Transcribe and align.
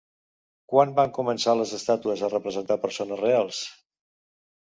Quan 0.71 0.93
van 0.99 1.11
començar 1.17 1.53
les 1.59 1.73
estàtues 1.77 2.23
a 2.27 2.31
representar 2.33 2.79
persones 2.87 3.21
reals? 3.27 3.59